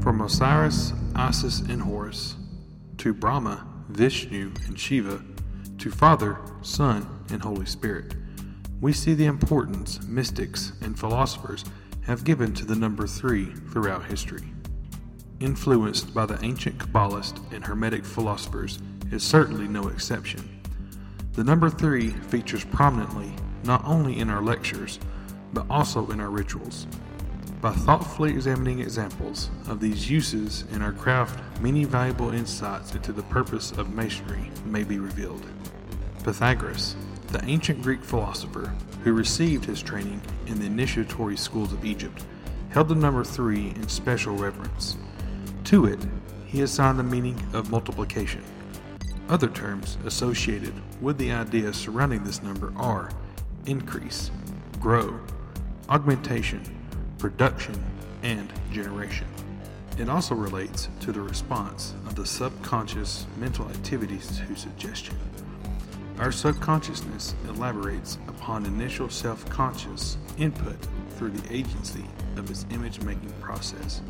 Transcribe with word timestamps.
From 0.00 0.20
Osiris, 0.20 0.92
Isis, 1.14 1.60
and 1.60 1.82
Horus, 1.82 2.36
to 2.98 3.12
Brahma, 3.12 3.66
Vishnu, 3.88 4.52
and 4.66 4.78
Shiva, 4.78 5.22
to 5.78 5.90
Father, 5.90 6.38
Son, 6.62 7.06
and 7.30 7.42
Holy 7.42 7.66
Spirit, 7.66 8.14
we 8.80 8.92
see 8.92 9.14
the 9.14 9.26
importance 9.26 10.02
mystics 10.06 10.72
and 10.82 10.98
philosophers 10.98 11.64
have 12.06 12.24
given 12.24 12.54
to 12.54 12.64
the 12.64 12.76
number 12.76 13.06
three 13.06 13.46
throughout 13.72 14.04
history. 14.04 14.44
Influenced 15.40 16.14
by 16.14 16.26
the 16.26 16.42
ancient 16.44 16.78
Kabbalist 16.78 17.52
and 17.52 17.64
Hermetic 17.64 18.04
philosophers 18.04 18.78
is 19.10 19.22
certainly 19.22 19.68
no 19.68 19.88
exception. 19.88 20.62
The 21.32 21.44
number 21.44 21.68
three 21.70 22.10
features 22.10 22.64
prominently 22.64 23.32
not 23.64 23.84
only 23.84 24.18
in 24.18 24.30
our 24.30 24.42
lectures, 24.42 24.98
but 25.52 25.66
also 25.68 26.10
in 26.10 26.20
our 26.20 26.30
rituals. 26.30 26.86
By 27.60 27.72
thoughtfully 27.72 28.30
examining 28.30 28.78
examples 28.78 29.50
of 29.66 29.80
these 29.80 30.08
uses 30.08 30.62
in 30.72 30.80
our 30.80 30.92
craft, 30.92 31.42
many 31.60 31.82
valuable 31.82 32.30
insights 32.30 32.94
into 32.94 33.12
the 33.12 33.24
purpose 33.24 33.72
of 33.72 33.92
masonry 33.92 34.52
may 34.64 34.84
be 34.84 35.00
revealed. 35.00 35.44
Pythagoras, 36.22 36.94
the 37.28 37.44
ancient 37.46 37.82
Greek 37.82 38.04
philosopher 38.04 38.72
who 39.02 39.12
received 39.12 39.64
his 39.64 39.82
training 39.82 40.20
in 40.46 40.60
the 40.60 40.66
initiatory 40.66 41.36
schools 41.36 41.72
of 41.72 41.84
Egypt, 41.84 42.24
held 42.70 42.88
the 42.88 42.94
number 42.94 43.24
three 43.24 43.70
in 43.70 43.88
special 43.88 44.36
reverence. 44.36 44.96
To 45.64 45.86
it, 45.86 45.98
he 46.46 46.60
assigned 46.60 47.00
the 47.00 47.02
meaning 47.02 47.44
of 47.54 47.72
multiplication. 47.72 48.44
Other 49.28 49.48
terms 49.48 49.98
associated 50.04 50.74
with 51.00 51.18
the 51.18 51.32
idea 51.32 51.72
surrounding 51.72 52.22
this 52.22 52.40
number 52.40 52.72
are 52.76 53.10
increase, 53.66 54.30
grow, 54.78 55.18
augmentation, 55.88 56.62
production, 57.18 57.74
and 58.22 58.52
generation. 58.72 59.26
It 59.98 60.08
also 60.08 60.34
relates 60.34 60.88
to 61.00 61.12
the 61.12 61.20
response 61.20 61.94
of 62.06 62.14
the 62.14 62.24
subconscious 62.24 63.26
mental 63.36 63.68
activities 63.68 64.40
to 64.46 64.54
suggestion. 64.54 65.16
Our 66.18 66.32
subconsciousness 66.32 67.34
elaborates 67.48 68.18
upon 68.28 68.66
initial 68.66 69.08
self 69.08 69.48
conscious 69.50 70.16
input 70.36 70.76
through 71.10 71.30
the 71.30 71.54
agency 71.54 72.04
of 72.36 72.50
its 72.50 72.66
image 72.70 73.00
making 73.02 73.32
process, 73.40 74.00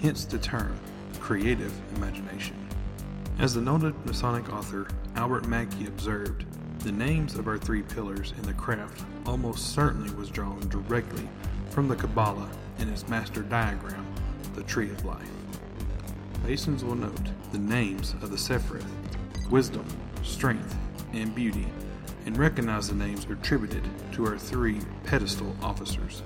hence 0.00 0.24
the 0.24 0.38
term 0.38 0.78
creative 1.20 1.72
imagination. 1.96 2.56
As 3.38 3.54
the 3.54 3.60
noted 3.60 3.94
Masonic 4.06 4.52
author 4.52 4.88
Albert 5.14 5.46
Mackey 5.46 5.86
observed, 5.86 6.44
the 6.80 6.92
names 6.92 7.34
of 7.34 7.46
our 7.46 7.58
three 7.58 7.82
pillars 7.82 8.32
in 8.36 8.42
the 8.42 8.52
craft 8.54 9.04
almost 9.26 9.74
certainly 9.74 10.10
was 10.14 10.30
drawn 10.30 10.60
directly 10.68 11.28
from 11.70 11.88
the 11.88 11.96
Kabbalah 11.96 12.50
in 12.78 12.88
its 12.88 13.08
master 13.08 13.42
diagram, 13.42 14.06
the 14.54 14.62
Tree 14.62 14.90
of 14.90 15.04
Life. 15.04 15.30
Masons 16.44 16.84
will 16.84 16.94
note 16.94 17.28
the 17.52 17.58
names 17.58 18.14
of 18.22 18.30
the 18.30 18.36
Sephiroth, 18.36 18.84
wisdom, 19.50 19.84
strength, 20.22 20.76
and 21.12 21.34
beauty, 21.34 21.66
and 22.26 22.36
recognize 22.36 22.88
the 22.88 22.94
names 22.94 23.26
attributed 23.30 23.82
to 24.12 24.26
our 24.26 24.38
three 24.38 24.78
pedestal 25.04 25.54
officers. 25.62 26.22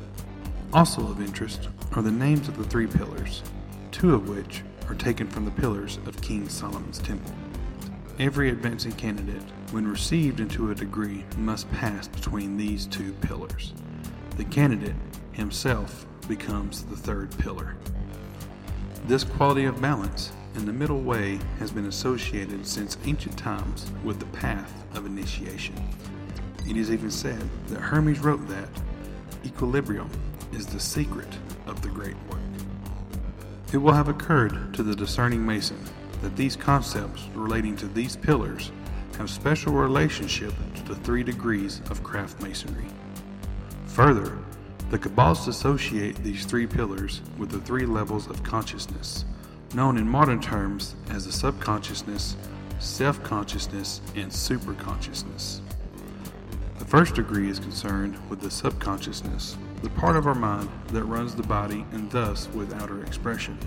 Also 0.72 1.02
of 1.02 1.20
interest 1.20 1.68
are 1.94 2.02
the 2.02 2.10
names 2.10 2.48
of 2.48 2.56
the 2.56 2.64
three 2.64 2.86
pillars, 2.86 3.42
two 3.90 4.14
of 4.14 4.28
which 4.28 4.62
are 4.88 4.94
taken 4.94 5.26
from 5.28 5.44
the 5.44 5.50
pillars 5.50 5.98
of 6.06 6.20
King 6.22 6.48
Solomon's 6.48 6.98
temple. 6.98 7.34
Every 8.18 8.50
advancing 8.50 8.92
candidate, 8.92 9.42
when 9.70 9.86
received 9.86 10.40
into 10.40 10.70
a 10.70 10.74
degree, 10.74 11.24
must 11.38 11.70
pass 11.72 12.08
between 12.08 12.56
these 12.56 12.86
two 12.86 13.12
pillars. 13.14 13.72
The 14.36 14.44
candidate 14.44 14.94
himself 15.32 16.06
becomes 16.28 16.84
the 16.84 16.96
third 16.96 17.36
pillar. 17.38 17.76
This 19.06 19.24
quality 19.24 19.64
of 19.64 19.80
balance 19.80 20.32
in 20.54 20.66
the 20.66 20.72
middle 20.72 21.00
way 21.00 21.38
has 21.58 21.70
been 21.70 21.86
associated 21.86 22.66
since 22.66 22.96
ancient 23.04 23.36
times 23.36 23.90
with 24.04 24.18
the 24.18 24.26
path 24.26 24.72
of 24.94 25.06
initiation. 25.06 25.74
It 26.68 26.76
is 26.76 26.90
even 26.90 27.10
said 27.10 27.42
that 27.68 27.80
Hermes 27.80 28.20
wrote 28.20 28.46
that 28.48 28.68
equilibrium 29.44 30.10
is 30.52 30.66
the 30.66 30.78
secret 30.78 31.28
of 31.66 31.82
the 31.82 31.88
great 31.88 32.16
work. 32.30 32.38
It 33.72 33.78
will 33.78 33.92
have 33.92 34.08
occurred 34.08 34.74
to 34.74 34.82
the 34.82 34.94
discerning 34.94 35.44
Mason 35.44 35.82
that 36.20 36.36
these 36.36 36.54
concepts 36.54 37.26
relating 37.34 37.74
to 37.76 37.88
these 37.88 38.16
pillars 38.16 38.70
have 39.18 39.30
special 39.30 39.72
relationship 39.72 40.52
to 40.76 40.82
the 40.84 40.94
three 40.96 41.22
degrees 41.22 41.80
of 41.90 42.04
craft 42.04 42.40
masonry. 42.40 42.86
Further, 43.86 44.38
the 44.92 44.98
Kabbalists 44.98 45.48
associate 45.48 46.16
these 46.16 46.44
three 46.44 46.66
pillars 46.66 47.22
with 47.38 47.48
the 47.48 47.60
three 47.60 47.86
levels 47.86 48.26
of 48.26 48.42
consciousness, 48.42 49.24
known 49.74 49.96
in 49.96 50.06
modern 50.06 50.38
terms 50.38 50.96
as 51.08 51.24
the 51.24 51.32
subconsciousness, 51.32 52.36
self 52.78 53.22
consciousness, 53.22 54.02
and 54.16 54.30
superconsciousness. 54.30 55.62
The 56.78 56.84
first 56.84 57.14
degree 57.14 57.48
is 57.48 57.58
concerned 57.58 58.18
with 58.28 58.42
the 58.42 58.50
subconsciousness, 58.50 59.56
the 59.82 59.88
part 59.88 60.14
of 60.14 60.26
our 60.26 60.34
mind 60.34 60.68
that 60.88 61.04
runs 61.04 61.34
the 61.34 61.42
body 61.42 61.86
and 61.92 62.10
thus 62.10 62.50
with 62.50 62.74
outer 62.74 63.02
expression. 63.02 63.58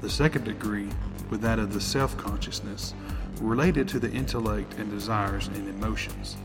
The 0.00 0.10
second 0.10 0.42
degree 0.42 0.88
with 1.30 1.40
that 1.42 1.60
of 1.60 1.72
the 1.72 1.80
self 1.80 2.16
consciousness, 2.16 2.94
related 3.40 3.86
to 3.90 4.00
the 4.00 4.10
intellect 4.10 4.74
and 4.76 4.90
desires 4.90 5.46
and 5.54 5.68
emotions. 5.68 6.36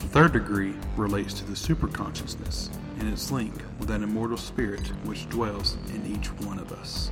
The 0.00 0.08
third 0.08 0.34
degree 0.34 0.74
relates 0.94 1.32
to 1.32 1.46
the 1.46 1.54
superconsciousness 1.54 2.68
and 3.00 3.12
its 3.12 3.32
link 3.32 3.54
with 3.78 3.88
that 3.88 4.02
immortal 4.02 4.36
spirit 4.36 4.86
which 5.04 5.28
dwells 5.28 5.76
in 5.94 6.06
each 6.06 6.28
one 6.44 6.58
of 6.58 6.70
us. 6.72 7.10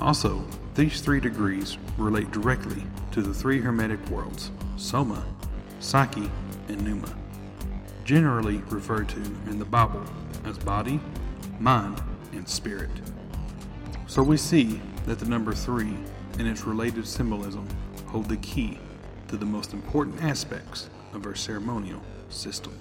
Also, 0.00 0.44
these 0.74 1.00
three 1.00 1.20
degrees 1.20 1.78
relate 1.96 2.30
directly 2.30 2.84
to 3.10 3.22
the 3.22 3.34
three 3.34 3.60
Hermetic 3.60 4.04
worlds 4.08 4.50
Soma, 4.76 5.24
Psyche, 5.80 6.30
and 6.68 6.82
Pneuma, 6.82 7.14
generally 8.04 8.58
referred 8.68 9.08
to 9.10 9.20
in 9.48 9.58
the 9.58 9.64
Bible 9.64 10.04
as 10.44 10.58
body, 10.58 11.00
mind, 11.58 12.00
and 12.32 12.48
spirit. 12.48 12.90
So 14.06 14.22
we 14.22 14.36
see 14.36 14.80
that 15.06 15.18
the 15.18 15.26
number 15.26 15.54
three 15.54 15.94
and 16.38 16.48
its 16.48 16.64
related 16.64 17.06
symbolism 17.06 17.66
hold 18.06 18.28
the 18.28 18.36
key 18.38 18.78
to 19.28 19.36
the 19.36 19.46
most 19.46 19.72
important 19.72 20.22
aspects 20.22 20.90
of 21.14 21.26
our 21.26 21.34
ceremonial 21.34 22.02
system. 22.28 22.72